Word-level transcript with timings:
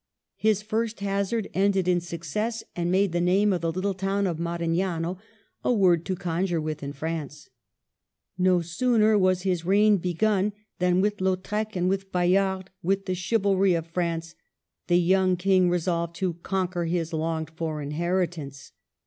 His 0.37 0.63
first 0.63 1.01
hazard 1.01 1.47
ended 1.53 1.87
in 1.87 2.01
success, 2.01 2.63
and 2.75 2.89
made 2.89 3.11
the 3.11 3.21
name 3.21 3.53
of 3.53 3.61
the 3.61 3.71
little 3.71 3.93
town 3.93 4.25
of 4.25 4.39
Marignano 4.39 5.19
a 5.63 5.71
word 5.71 6.07
to 6.07 6.15
conjure 6.15 6.59
with 6.59 6.81
in 6.81 6.91
France. 6.91 7.51
No 8.35 8.61
sooner 8.63 9.15
was 9.15 9.43
his 9.43 9.63
reign 9.63 9.97
begun, 9.97 10.53
than 10.79 11.01
with 11.01 11.21
Lautrec 11.21 11.75
and 11.75 11.87
with 11.87 12.11
Bayard, 12.11 12.71
with 12.81 13.05
the 13.05 13.13
chivalry 13.13 13.75
of 13.75 13.85
France, 13.85 14.33
the 14.87 14.97
young 14.99 15.37
King 15.37 15.69
resolved 15.69 16.15
to 16.15 16.33
conquer 16.33 16.85
his 16.85 17.13
longed 17.13 17.51
for 17.51 17.79
inheritance. 17.79 18.71